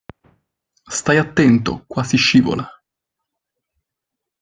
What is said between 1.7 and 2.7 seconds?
qua si scivola.